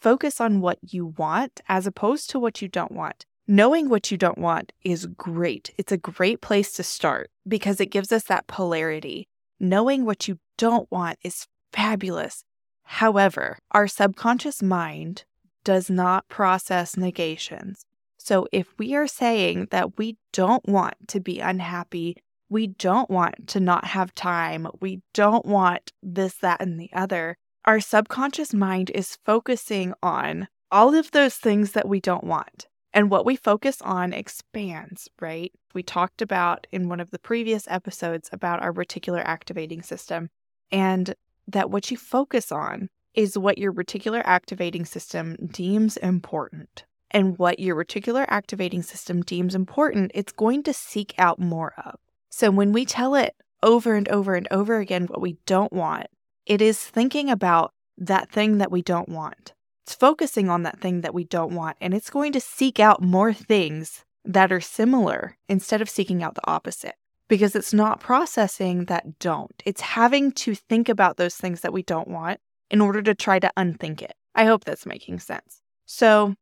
Focus 0.00 0.40
on 0.40 0.60
what 0.60 0.78
you 0.82 1.06
want 1.06 1.60
as 1.68 1.86
opposed 1.86 2.30
to 2.30 2.40
what 2.40 2.60
you 2.60 2.66
don't 2.66 2.90
want. 2.90 3.26
Knowing 3.46 3.88
what 3.88 4.10
you 4.10 4.18
don't 4.18 4.38
want 4.38 4.72
is 4.82 5.06
great. 5.06 5.72
It's 5.78 5.92
a 5.92 5.96
great 5.96 6.40
place 6.40 6.72
to 6.74 6.82
start 6.82 7.30
because 7.46 7.80
it 7.80 7.92
gives 7.92 8.10
us 8.10 8.24
that 8.24 8.48
polarity. 8.48 9.28
Knowing 9.60 10.04
what 10.04 10.26
you 10.26 10.40
don't 10.56 10.90
want 10.90 11.18
is 11.22 11.46
fabulous. 11.72 12.42
However, 12.82 13.58
our 13.70 13.86
subconscious 13.86 14.64
mind 14.64 15.24
does 15.62 15.88
not 15.88 16.28
process 16.28 16.96
negations. 16.96 17.86
So, 18.18 18.46
if 18.52 18.66
we 18.78 18.94
are 18.94 19.06
saying 19.06 19.68
that 19.70 19.96
we 19.96 20.16
don't 20.32 20.66
want 20.68 20.94
to 21.08 21.20
be 21.20 21.40
unhappy 21.40 22.16
we 22.48 22.66
don't 22.66 23.10
want 23.10 23.48
to 23.48 23.60
not 23.60 23.84
have 23.84 24.14
time. 24.14 24.66
We 24.80 25.02
don't 25.12 25.44
want 25.44 25.92
this, 26.02 26.34
that, 26.36 26.60
and 26.60 26.80
the 26.80 26.90
other. 26.92 27.36
Our 27.64 27.80
subconscious 27.80 28.54
mind 28.54 28.90
is 28.90 29.18
focusing 29.24 29.92
on 30.02 30.48
all 30.70 30.94
of 30.94 31.10
those 31.10 31.34
things 31.34 31.72
that 31.72 31.88
we 31.88 32.00
don't 32.00 32.24
want. 32.24 32.66
And 32.94 33.10
what 33.10 33.26
we 33.26 33.36
focus 33.36 33.82
on 33.82 34.14
expands, 34.14 35.08
right? 35.20 35.52
We 35.74 35.82
talked 35.82 36.22
about 36.22 36.66
in 36.72 36.88
one 36.88 37.00
of 37.00 37.10
the 37.10 37.18
previous 37.18 37.68
episodes 37.68 38.30
about 38.32 38.62
our 38.62 38.72
reticular 38.72 39.22
activating 39.24 39.82
system, 39.82 40.30
and 40.72 41.14
that 41.46 41.70
what 41.70 41.90
you 41.90 41.98
focus 41.98 42.50
on 42.50 42.88
is 43.14 43.36
what 43.36 43.58
your 43.58 43.72
reticular 43.72 44.22
activating 44.24 44.86
system 44.86 45.36
deems 45.50 45.98
important. 45.98 46.84
And 47.10 47.38
what 47.38 47.58
your 47.58 47.76
reticular 47.76 48.26
activating 48.28 48.82
system 48.82 49.22
deems 49.22 49.54
important, 49.54 50.12
it's 50.14 50.32
going 50.32 50.62
to 50.64 50.72
seek 50.72 51.14
out 51.18 51.38
more 51.38 51.72
of. 51.84 51.96
So 52.28 52.50
when 52.50 52.72
we 52.72 52.84
tell 52.84 53.14
it 53.14 53.34
over 53.62 53.94
and 53.94 54.08
over 54.08 54.34
and 54.34 54.46
over 54.50 54.78
again 54.78 55.06
what 55.06 55.20
we 55.20 55.38
don't 55.46 55.72
want, 55.72 56.06
it 56.46 56.60
is 56.60 56.78
thinking 56.78 57.30
about 57.30 57.72
that 57.96 58.30
thing 58.30 58.58
that 58.58 58.70
we 58.70 58.82
don't 58.82 59.08
want. 59.08 59.52
It's 59.84 59.94
focusing 59.94 60.50
on 60.50 60.64
that 60.64 60.80
thing 60.80 61.00
that 61.00 61.14
we 61.14 61.24
don't 61.24 61.54
want, 61.54 61.78
and 61.80 61.94
it's 61.94 62.10
going 62.10 62.32
to 62.32 62.40
seek 62.40 62.78
out 62.78 63.02
more 63.02 63.32
things 63.32 64.04
that 64.24 64.52
are 64.52 64.60
similar 64.60 65.36
instead 65.48 65.80
of 65.80 65.88
seeking 65.88 66.22
out 66.22 66.34
the 66.34 66.46
opposite 66.46 66.94
because 67.28 67.54
it's 67.54 67.72
not 67.72 68.00
processing 68.00 68.86
that 68.86 69.18
don't. 69.18 69.62
It's 69.64 69.80
having 69.80 70.32
to 70.32 70.54
think 70.54 70.88
about 70.88 71.16
those 71.16 71.36
things 71.36 71.60
that 71.60 71.72
we 71.72 71.82
don't 71.82 72.08
want 72.08 72.40
in 72.70 72.80
order 72.80 73.02
to 73.02 73.14
try 73.14 73.38
to 73.38 73.50
unthink 73.56 74.02
it. 74.02 74.14
I 74.34 74.44
hope 74.44 74.64
that's 74.64 74.86
making 74.86 75.20
sense. 75.20 75.62
So, 75.86 76.34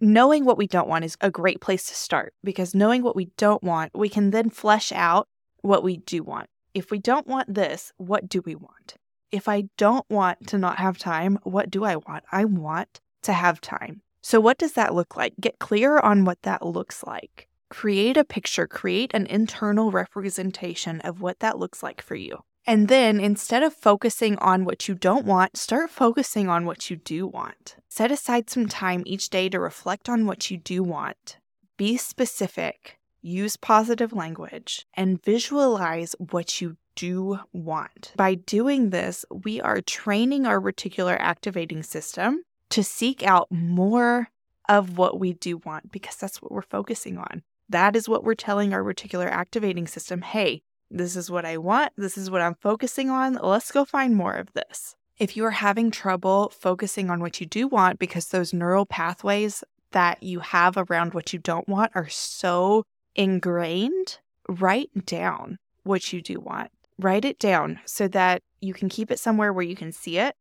knowing 0.00 0.44
what 0.44 0.58
we 0.58 0.66
don't 0.66 0.88
want 0.88 1.04
is 1.04 1.16
a 1.20 1.30
great 1.30 1.60
place 1.60 1.86
to 1.86 1.94
start 1.94 2.32
because 2.42 2.74
knowing 2.74 3.02
what 3.02 3.16
we 3.16 3.26
don't 3.36 3.62
want, 3.62 3.92
we 3.94 4.08
can 4.08 4.30
then 4.30 4.50
flesh 4.50 4.92
out 4.92 5.28
what 5.62 5.82
we 5.82 5.98
do 5.98 6.22
want. 6.22 6.48
If 6.72 6.90
we 6.90 6.98
don't 6.98 7.26
want 7.26 7.54
this, 7.54 7.92
what 7.96 8.28
do 8.28 8.42
we 8.44 8.54
want? 8.54 8.94
If 9.30 9.48
I 9.48 9.64
don't 9.76 10.08
want 10.08 10.46
to 10.48 10.58
not 10.58 10.78
have 10.78 10.98
time, 10.98 11.38
what 11.42 11.70
do 11.70 11.84
I 11.84 11.96
want? 11.96 12.24
I 12.32 12.44
want 12.44 13.00
to 13.22 13.32
have 13.32 13.60
time. 13.60 14.02
So, 14.22 14.40
what 14.40 14.58
does 14.58 14.72
that 14.72 14.94
look 14.94 15.16
like? 15.16 15.34
Get 15.40 15.58
clear 15.58 15.98
on 15.98 16.24
what 16.24 16.42
that 16.42 16.64
looks 16.64 17.04
like. 17.04 17.48
Create 17.70 18.16
a 18.16 18.24
picture, 18.24 18.66
create 18.66 19.12
an 19.14 19.26
internal 19.26 19.90
representation 19.90 21.00
of 21.02 21.20
what 21.20 21.40
that 21.40 21.58
looks 21.58 21.82
like 21.82 22.02
for 22.02 22.16
you. 22.16 22.40
And 22.66 22.88
then 22.88 23.20
instead 23.20 23.62
of 23.62 23.72
focusing 23.72 24.36
on 24.38 24.64
what 24.64 24.88
you 24.88 24.94
don't 24.94 25.24
want, 25.24 25.56
start 25.56 25.90
focusing 25.90 26.48
on 26.48 26.66
what 26.66 26.90
you 26.90 26.96
do 26.96 27.26
want. 27.26 27.76
Set 27.92 28.12
aside 28.12 28.48
some 28.48 28.68
time 28.68 29.02
each 29.04 29.30
day 29.30 29.48
to 29.48 29.58
reflect 29.58 30.08
on 30.08 30.24
what 30.24 30.48
you 30.48 30.56
do 30.56 30.80
want. 30.80 31.38
Be 31.76 31.96
specific, 31.96 33.00
use 33.20 33.56
positive 33.56 34.12
language, 34.12 34.86
and 34.94 35.20
visualize 35.24 36.14
what 36.18 36.60
you 36.60 36.76
do 36.94 37.40
want. 37.52 38.12
By 38.14 38.36
doing 38.36 38.90
this, 38.90 39.24
we 39.28 39.60
are 39.60 39.80
training 39.80 40.46
our 40.46 40.60
reticular 40.60 41.16
activating 41.18 41.82
system 41.82 42.44
to 42.68 42.84
seek 42.84 43.24
out 43.24 43.50
more 43.50 44.30
of 44.68 44.96
what 44.96 45.18
we 45.18 45.32
do 45.32 45.56
want 45.56 45.90
because 45.90 46.14
that's 46.14 46.40
what 46.40 46.52
we're 46.52 46.62
focusing 46.62 47.18
on. 47.18 47.42
That 47.68 47.96
is 47.96 48.08
what 48.08 48.22
we're 48.22 48.34
telling 48.34 48.72
our 48.72 48.84
reticular 48.84 49.28
activating 49.28 49.88
system 49.88 50.22
hey, 50.22 50.62
this 50.92 51.16
is 51.16 51.28
what 51.28 51.44
I 51.44 51.56
want. 51.56 51.92
This 51.96 52.16
is 52.16 52.30
what 52.30 52.40
I'm 52.40 52.54
focusing 52.54 53.10
on. 53.10 53.34
Let's 53.34 53.72
go 53.72 53.84
find 53.84 54.14
more 54.14 54.34
of 54.34 54.52
this. 54.52 54.94
If 55.20 55.36
you 55.36 55.44
are 55.44 55.50
having 55.50 55.90
trouble 55.90 56.48
focusing 56.48 57.10
on 57.10 57.20
what 57.20 57.40
you 57.40 57.46
do 57.46 57.68
want 57.68 57.98
because 57.98 58.28
those 58.28 58.54
neural 58.54 58.86
pathways 58.86 59.62
that 59.92 60.22
you 60.22 60.40
have 60.40 60.78
around 60.78 61.12
what 61.12 61.34
you 61.34 61.38
don't 61.38 61.68
want 61.68 61.92
are 61.94 62.08
so 62.08 62.84
ingrained, 63.14 64.18
write 64.48 65.04
down 65.04 65.58
what 65.82 66.10
you 66.10 66.22
do 66.22 66.40
want. 66.40 66.70
Write 66.98 67.26
it 67.26 67.38
down 67.38 67.80
so 67.84 68.08
that 68.08 68.40
you 68.62 68.72
can 68.72 68.88
keep 68.88 69.10
it 69.10 69.18
somewhere 69.18 69.52
where 69.52 69.62
you 69.62 69.76
can 69.76 69.92
see 69.92 70.16
it 70.16 70.34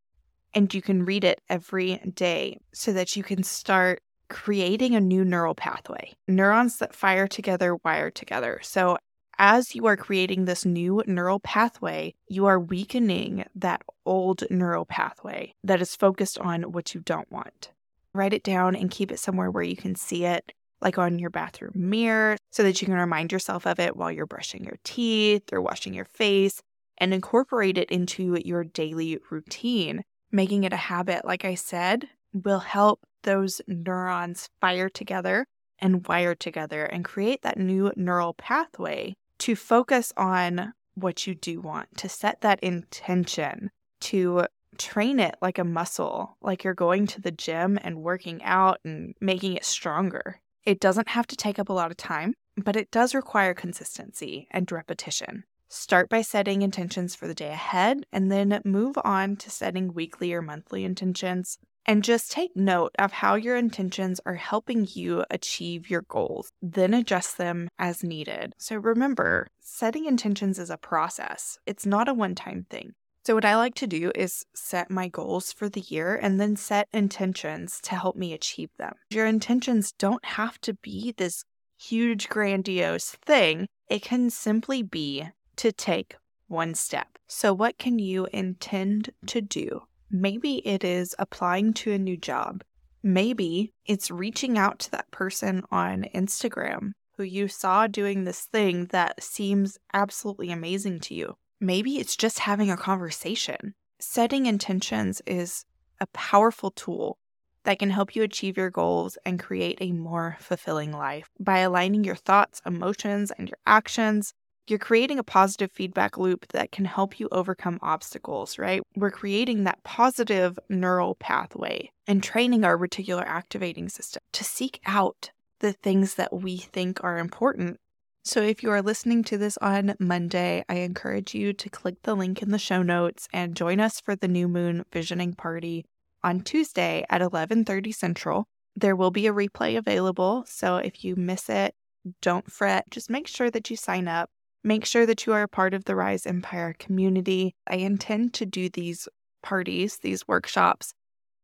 and 0.53 0.73
you 0.73 0.81
can 0.81 1.03
read 1.03 1.25
it 1.25 1.41
every 1.49 1.97
day 2.15 2.57
so 2.73 2.93
that 2.93 3.17
you 3.17 3.23
can 3.23 3.43
start 3.43 4.01
creating 4.29 4.95
a 4.95 5.01
new 5.01 5.25
neural 5.25 5.55
pathway. 5.55 6.13
Neurons 6.25 6.77
that 6.77 6.95
fire 6.95 7.27
together 7.27 7.75
wire 7.83 8.11
together. 8.11 8.61
So 8.63 8.97
as 9.39 9.73
you 9.73 9.87
are 9.87 9.95
creating 9.95 10.43
this 10.43 10.65
new 10.65 11.01
neural 11.07 11.39
pathway, 11.39 12.13
you 12.27 12.45
are 12.45 12.59
weakening 12.59 13.45
that 13.55 13.81
old 14.05 14.43
neural 14.49 14.83
pathway 14.85 15.55
that 15.63 15.81
is 15.81 15.95
focused 15.95 16.37
on 16.39 16.73
what 16.73 16.93
you 16.93 16.99
don't 16.99 17.31
want. 17.31 17.71
Write 18.13 18.33
it 18.33 18.43
down 18.43 18.75
and 18.75 18.91
keep 18.91 19.11
it 19.13 19.19
somewhere 19.19 19.49
where 19.49 19.63
you 19.63 19.77
can 19.77 19.95
see 19.95 20.25
it, 20.25 20.51
like 20.81 20.97
on 20.97 21.19
your 21.19 21.29
bathroom 21.29 21.71
mirror, 21.73 22.35
so 22.51 22.63
that 22.63 22.81
you 22.81 22.85
can 22.85 22.95
remind 22.95 23.31
yourself 23.31 23.65
of 23.65 23.79
it 23.79 23.95
while 23.95 24.11
you're 24.11 24.25
brushing 24.25 24.65
your 24.65 24.77
teeth 24.83 25.53
or 25.53 25.61
washing 25.61 25.93
your 25.93 26.05
face 26.05 26.61
and 26.97 27.13
incorporate 27.13 27.77
it 27.77 27.89
into 27.89 28.37
your 28.43 28.65
daily 28.65 29.19
routine. 29.29 30.03
Making 30.33 30.65
it 30.65 30.73
a 30.73 30.77
habit, 30.77 31.23
like 31.23 31.45
I 31.45 31.55
said, 31.55 32.09
will 32.33 32.59
help 32.59 33.05
those 33.23 33.61
neurons 33.67 34.49
fire 34.59 34.89
together 34.89 35.45
and 35.79 36.05
wire 36.07 36.35
together 36.35 36.83
and 36.83 37.05
create 37.05 37.41
that 37.43 37.57
new 37.57 37.93
neural 37.95 38.33
pathway 38.33 39.15
to 39.39 39.55
focus 39.55 40.13
on 40.15 40.73
what 40.95 41.25
you 41.25 41.35
do 41.35 41.61
want, 41.61 41.97
to 41.97 42.09
set 42.09 42.41
that 42.41 42.59
intention, 42.61 43.71
to 44.01 44.45
train 44.77 45.19
it 45.19 45.35
like 45.41 45.57
a 45.57 45.63
muscle, 45.63 46.37
like 46.41 46.63
you're 46.63 46.73
going 46.73 47.07
to 47.07 47.21
the 47.21 47.31
gym 47.31 47.77
and 47.81 48.01
working 48.01 48.43
out 48.43 48.79
and 48.83 49.15
making 49.19 49.55
it 49.55 49.65
stronger. 49.65 50.39
It 50.65 50.79
doesn't 50.79 51.09
have 51.09 51.27
to 51.27 51.35
take 51.35 51.59
up 51.59 51.69
a 51.69 51.73
lot 51.73 51.91
of 51.91 51.97
time, 51.97 52.33
but 52.57 52.75
it 52.75 52.91
does 52.91 53.15
require 53.15 53.53
consistency 53.53 54.47
and 54.51 54.71
repetition. 54.71 55.43
Start 55.69 56.09
by 56.09 56.21
setting 56.21 56.61
intentions 56.61 57.15
for 57.15 57.27
the 57.27 57.35
day 57.35 57.49
ahead 57.49 58.03
and 58.11 58.31
then 58.31 58.59
move 58.65 58.97
on 59.03 59.35
to 59.37 59.49
setting 59.49 59.93
weekly 59.93 60.33
or 60.33 60.41
monthly 60.41 60.83
intentions 60.83 61.59
and 61.89 62.03
just 62.03 62.31
take 62.31 62.55
note 62.55 62.91
of 62.99 63.11
how 63.11 63.33
your 63.33 63.55
intentions 63.55 64.21
are 64.23 64.35
helping 64.35 64.87
you 64.93 65.25
achieve 65.31 65.89
your 65.89 66.03
goals, 66.03 66.51
then 66.61 66.93
adjust 66.93 67.39
them 67.39 67.67
as 67.79 68.03
needed. 68.03 68.53
So 68.59 68.75
remember, 68.75 69.47
setting 69.59 70.05
intentions 70.05 70.59
is 70.59 70.69
a 70.69 70.77
process, 70.77 71.57
it's 71.65 71.87
not 71.87 72.07
a 72.07 72.13
one 72.13 72.35
time 72.35 72.67
thing. 72.69 72.93
So, 73.25 73.33
what 73.33 73.43
I 73.43 73.55
like 73.55 73.73
to 73.75 73.87
do 73.87 74.11
is 74.13 74.45
set 74.53 74.91
my 74.91 75.07
goals 75.07 75.51
for 75.51 75.67
the 75.67 75.81
year 75.81 76.15
and 76.15 76.39
then 76.39 76.55
set 76.55 76.87
intentions 76.93 77.79
to 77.81 77.95
help 77.95 78.15
me 78.15 78.33
achieve 78.33 78.69
them. 78.77 78.93
Your 79.09 79.25
intentions 79.25 79.91
don't 79.91 80.23
have 80.23 80.61
to 80.61 80.75
be 80.75 81.15
this 81.17 81.43
huge, 81.75 82.29
grandiose 82.29 83.17
thing, 83.25 83.67
it 83.89 84.03
can 84.03 84.29
simply 84.29 84.83
be 84.83 85.27
to 85.55 85.71
take 85.71 86.17
one 86.47 86.75
step. 86.75 87.17
So, 87.27 87.51
what 87.51 87.79
can 87.79 87.97
you 87.97 88.27
intend 88.31 89.09
to 89.25 89.41
do 89.41 89.81
Maybe 90.11 90.65
it 90.67 90.83
is 90.83 91.15
applying 91.19 91.73
to 91.73 91.91
a 91.91 91.99
new 91.99 92.17
job. 92.17 92.63
Maybe 93.03 93.73
it's 93.85 94.11
reaching 94.11 94.57
out 94.57 94.79
to 94.79 94.91
that 94.91 95.11
person 95.11 95.63
on 95.71 96.05
Instagram 96.13 96.93
who 97.19 97.23
you 97.23 97.49
saw 97.49 97.85
doing 97.85 98.23
this 98.23 98.41
thing 98.45 98.85
that 98.87 99.21
seems 99.21 99.77
absolutely 99.93 100.51
amazing 100.51 101.01
to 101.01 101.13
you. 101.13 101.35
Maybe 101.59 101.99
it's 101.99 102.15
just 102.15 102.39
having 102.39 102.71
a 102.71 102.77
conversation. 102.77 103.75
Setting 103.99 104.45
intentions 104.45 105.21
is 105.27 105.65
a 105.99 106.07
powerful 106.07 106.71
tool 106.71 107.17
that 107.65 107.77
can 107.77 107.89
help 107.89 108.15
you 108.15 108.23
achieve 108.23 108.55
your 108.55 108.69
goals 108.69 109.17
and 109.25 109.37
create 109.37 109.77
a 109.81 109.91
more 109.91 110.37
fulfilling 110.39 110.93
life. 110.93 111.29
By 111.39 111.59
aligning 111.59 112.05
your 112.05 112.15
thoughts, 112.15 112.61
emotions, 112.65 113.31
and 113.37 113.49
your 113.49 113.57
actions, 113.67 114.33
you're 114.69 114.79
creating 114.79 115.19
a 115.19 115.23
positive 115.23 115.71
feedback 115.71 116.17
loop 116.17 116.47
that 116.49 116.71
can 116.71 116.85
help 116.85 117.19
you 117.19 117.27
overcome 117.31 117.79
obstacles, 117.81 118.57
right? 118.57 118.81
We're 118.95 119.11
creating 119.11 119.63
that 119.63 119.83
positive 119.83 120.57
neural 120.69 121.15
pathway 121.15 121.91
and 122.07 122.23
training 122.23 122.63
our 122.63 122.77
reticular 122.77 123.25
activating 123.25 123.89
system 123.89 124.21
to 124.33 124.43
seek 124.43 124.79
out 124.85 125.31
the 125.59 125.73
things 125.73 126.15
that 126.15 126.33
we 126.33 126.57
think 126.57 127.03
are 127.03 127.17
important. 127.17 127.79
So, 128.23 128.41
if 128.41 128.61
you 128.61 128.69
are 128.71 128.81
listening 128.81 129.23
to 129.25 129.37
this 129.37 129.57
on 129.57 129.95
Monday, 129.99 130.63
I 130.69 130.75
encourage 130.75 131.33
you 131.33 131.53
to 131.53 131.69
click 131.69 131.95
the 132.03 132.15
link 132.15 132.41
in 132.41 132.51
the 132.51 132.59
show 132.59 132.83
notes 132.83 133.27
and 133.33 133.55
join 133.55 133.79
us 133.79 133.99
for 133.99 134.15
the 134.15 134.27
new 134.27 134.47
moon 134.47 134.83
visioning 134.91 135.33
party 135.33 135.85
on 136.23 136.41
Tuesday 136.41 137.05
at 137.09 137.21
11:30 137.21 137.91
Central. 137.93 138.45
There 138.75 138.95
will 138.95 139.11
be 139.11 139.25
a 139.25 139.33
replay 139.33 139.77
available, 139.77 140.43
so 140.47 140.77
if 140.77 141.03
you 141.03 141.15
miss 141.15 141.49
it, 141.49 141.73
don't 142.21 142.51
fret. 142.51 142.89
Just 142.91 143.09
make 143.09 143.27
sure 143.27 143.49
that 143.49 143.69
you 143.69 143.75
sign 143.75 144.07
up 144.07 144.29
Make 144.63 144.85
sure 144.85 145.05
that 145.05 145.25
you 145.25 145.33
are 145.33 145.43
a 145.43 145.47
part 145.47 145.73
of 145.73 145.85
the 145.85 145.95
Rise 145.95 146.25
Empire 146.25 146.75
community. 146.77 147.55
I 147.67 147.75
intend 147.75 148.33
to 148.35 148.45
do 148.45 148.69
these 148.69 149.07
parties, 149.41 149.99
these 149.99 150.27
workshops, 150.27 150.93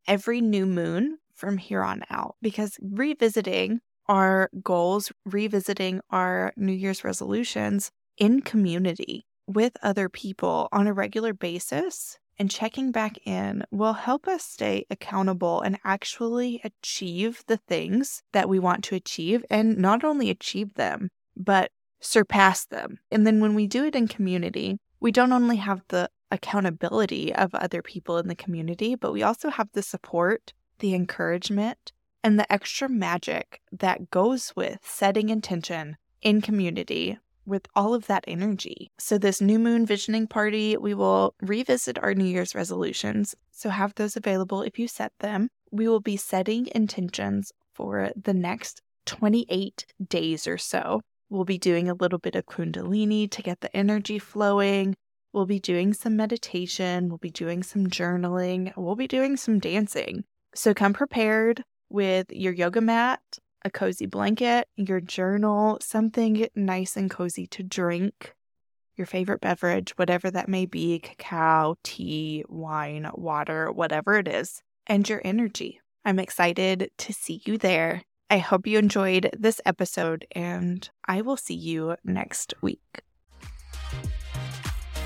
every 0.08 0.42
new 0.42 0.66
moon 0.66 1.18
from 1.34 1.58
here 1.58 1.84
on 1.84 2.04
out 2.10 2.36
because 2.42 2.78
revisiting 2.82 3.80
our 4.08 4.50
goals, 4.62 5.12
revisiting 5.26 6.02
our 6.10 6.54
New 6.56 6.74
Year's 6.74 7.04
resolutions 7.04 7.92
in 8.18 8.42
community 8.42 9.26
with 9.48 9.78
other 9.82 10.10
people 10.10 10.68
on 10.72 10.88
a 10.88 10.94
regular 10.94 11.34
basis 11.34 12.18
and 12.38 12.52
checking 12.52 12.92
back 12.92 13.18
in 13.26 13.64
will 13.72 13.94
help 13.94 14.28
us 14.28 14.44
stay 14.44 14.86
accountable 14.90 15.62
and 15.62 15.80
actually 15.84 16.62
achieve 16.64 17.44
the 17.48 17.58
things 17.58 18.22
that 18.34 18.50
we 18.50 18.60
want 18.60 18.84
to 18.84 18.96
achieve 18.96 19.44
and 19.50 19.78
not 19.78 20.04
only 20.04 20.30
achieve 20.30 20.74
them, 20.74 21.10
but 21.38 21.72
surpass 22.00 22.66
them. 22.66 23.00
And 23.12 23.26
then 23.26 23.40
when 23.40 23.56
we 23.56 23.68
do 23.68 23.86
it 23.86 23.96
in 23.96 24.08
community, 24.08 24.78
we 25.00 25.12
don't 25.12 25.32
only 25.32 25.58
have 25.58 25.82
the 25.90 26.10
accountability 26.32 27.34
of 27.34 27.54
other 27.54 27.82
people 27.82 28.18
in 28.18 28.28
the 28.28 28.36
community, 28.36 28.96
but 28.96 29.14
we 29.14 29.24
also 29.24 29.50
have 29.50 29.70
the 29.74 29.82
support, 29.82 30.54
the 30.80 30.94
encouragement, 30.94 31.92
and 32.24 32.40
the 32.40 32.52
extra 32.52 32.90
magic 32.90 33.62
that 33.72 34.10
goes 34.10 34.54
with 34.56 34.80
setting 34.84 35.30
intention 35.30 35.98
in 36.22 36.42
community 36.42 37.20
with 37.46 37.68
all 37.76 37.94
of 37.94 38.08
that 38.08 38.24
energy. 38.28 38.92
So, 38.98 39.18
this 39.18 39.40
new 39.40 39.60
moon 39.60 39.86
visioning 39.86 40.26
party, 40.28 40.76
we 40.78 40.96
will 40.96 41.36
revisit 41.42 42.00
our 42.00 42.16
New 42.16 42.26
Year's 42.26 42.56
resolutions. 42.56 43.36
So, 43.52 43.70
have 43.70 43.94
those 43.94 44.18
available 44.18 44.64
if 44.64 44.80
you 44.80 44.88
set 44.88 45.14
them. 45.20 45.50
We 45.72 45.88
will 45.88 46.00
be 46.00 46.18
setting 46.18 46.68
intentions 46.74 47.52
for 47.74 48.10
the 48.16 48.34
next 48.34 48.82
28 49.06 49.86
days 50.10 50.48
or 50.48 50.58
so. 50.58 51.02
We'll 51.36 51.44
be 51.44 51.58
doing 51.58 51.90
a 51.90 51.94
little 51.94 52.18
bit 52.18 52.36
of 52.36 52.46
Kundalini 52.46 53.30
to 53.30 53.42
get 53.42 53.60
the 53.60 53.76
energy 53.76 54.20
flowing. 54.20 54.96
We'll 55.34 55.46
be 55.46 55.60
doing 55.60 55.94
some 55.94 56.16
meditation. 56.16 57.10
We'll 57.10 57.18
be 57.18 57.30
doing 57.30 57.62
some 57.62 57.88
journaling. 57.88 58.72
We'll 58.78 58.96
be 58.96 59.08
doing 59.08 59.36
some 59.36 59.60
dancing. 59.60 60.24
So, 60.54 60.74
come 60.74 60.94
prepared 60.94 61.62
with 61.90 62.32
your 62.32 62.54
yoga 62.54 62.80
mat, 62.80 63.20
a 63.66 63.70
cozy 63.70 64.06
blanket, 64.06 64.70
your 64.78 65.02
journal, 65.02 65.78
something 65.82 66.48
nice 66.56 66.96
and 66.96 67.12
cozy 67.12 67.48
to 67.48 67.64
drink, 67.64 68.34
your 68.96 69.06
favorite 69.06 69.42
beverage, 69.42 69.92
whatever 69.98 70.32
that 70.32 70.48
may 70.48 70.66
be 70.66 71.00
cacao, 71.00 71.76
tea, 71.84 72.46
wine, 72.48 73.10
water, 73.14 73.70
whatever 73.74 74.18
it 74.18 74.30
is, 74.30 74.62
and 74.88 75.10
your 75.10 75.22
energy. 75.26 75.82
I'm 76.06 76.20
excited 76.20 76.92
to 76.98 77.12
see 77.12 77.42
you 77.44 77.58
there. 77.58 78.04
I 78.30 78.40
hope 78.40 78.66
you 78.66 78.80
enjoyed 78.80 79.30
this 79.38 79.62
episode, 79.66 80.26
and 80.32 80.90
I 81.08 81.22
will 81.22 81.38
see 81.38 81.54
you 81.54 81.96
next 82.04 82.56
week. 82.60 83.04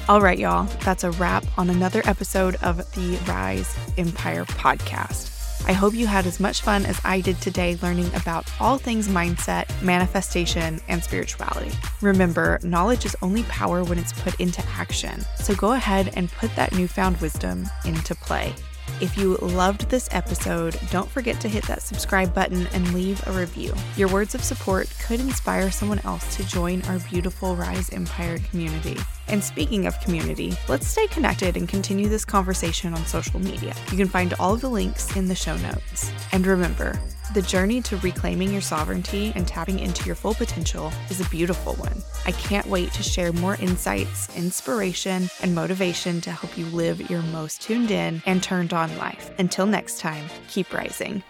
All 0.08 0.22
right, 0.22 0.40
y'all, 0.40 0.64
that's 0.84 1.04
a 1.04 1.12
wrap 1.12 1.44
on 1.58 1.70
another 1.70 2.02
episode 2.06 2.56
of 2.64 2.78
the 2.96 3.20
Rise 3.28 3.76
Empire 3.98 4.46
podcast. 4.46 5.36
I 5.68 5.74
hope 5.74 5.94
you 5.94 6.08
had 6.08 6.26
as 6.26 6.40
much 6.40 6.62
fun 6.62 6.86
as 6.86 7.00
I 7.04 7.20
did 7.20 7.40
today 7.42 7.78
learning 7.84 8.10
about 8.16 8.50
all 8.60 8.78
things 8.78 9.10
mindset, 9.10 9.70
manifestation, 9.84 10.80
and 10.88 11.04
spirituality. 11.04 11.72
Remember, 12.02 12.58
knowledge 12.64 13.06
is 13.06 13.18
only 13.22 13.44
power 13.44 13.84
when 13.84 14.00
it's 14.00 14.14
put 14.14 14.40
into 14.40 14.66
action. 14.70 15.22
So 15.36 15.54
go 15.54 15.74
ahead 15.74 16.12
and 16.16 16.32
put 16.32 16.56
that 16.56 16.74
newfound 16.74 17.20
wisdom 17.20 17.70
into 17.86 18.16
play. 18.16 18.56
If 19.02 19.18
you 19.18 19.38
loved 19.38 19.90
this 19.90 20.10
episode, 20.12 20.80
don't 20.92 21.10
forget 21.10 21.40
to 21.42 21.48
hit 21.48 21.66
that 21.68 21.82
subscribe 21.82 22.34
button 22.34 22.68
and 22.74 22.94
leave 22.94 23.26
a 23.28 23.32
review. 23.32 23.74
Your 23.96 24.10
words 24.10 24.36
of 24.36 24.44
support 24.44 24.94
could 25.06 25.20
inspire 25.20 25.72
someone 25.72 26.00
else 26.00 26.36
to 26.36 26.46
join 26.46 26.82
our 26.84 27.00
beautiful 27.00 27.56
Rise 27.56 27.90
Empire 27.92 28.40
community. 28.50 28.98
And 29.28 29.44
speaking 29.44 29.86
of 29.86 30.00
community, 30.02 30.58
let's 30.68 30.88
stay 30.88 31.08
connected 31.08 31.56
and 31.56 31.68
continue 31.70 32.10
this 32.10 32.26
conversation 32.26 32.94
on 32.94 33.06
social 33.06 33.40
media. 33.40 33.74
You 33.92 33.98
can 33.98 34.08
find 34.08 34.34
all 34.34 34.54
of 34.54 34.62
the 34.62 34.70
links 34.70 35.16
in 35.16 35.28
the 35.28 35.36
show 35.36 35.56
notes. 35.58 36.12
And 36.32 36.46
remember, 36.46 37.00
the 37.34 37.42
journey 37.44 37.82
to 37.84 37.98
reclaiming 37.98 38.52
your 38.52 38.62
sovereignty 38.62 39.32
and 39.36 39.48
tapping 39.48 39.80
into 39.80 40.06
your 40.06 40.16
full 40.16 40.34
potential 40.34 40.92
is 41.10 41.22
a 41.22 41.30
beautiful 41.30 41.74
one. 41.76 42.02
I 42.26 42.32
can't 42.32 42.66
wait 42.66 42.92
to 42.94 43.04
share 43.04 43.32
more 43.34 43.56
insights, 43.56 44.36
inspiration, 44.36 45.30
and 45.42 45.54
motivation 45.54 46.22
to 46.22 46.32
help 46.32 46.58
you 46.58 46.66
live 46.68 47.10
your 47.10 47.22
most 47.24 47.62
tuned 47.62 47.92
in 47.92 48.24
and 48.26 48.42
turned 48.42 48.74
on 48.74 48.96
life. 48.98 49.32
Until 49.38 49.66
next 49.68 50.00
time, 50.00 50.26
keep 50.48 50.74
rising. 50.74 51.24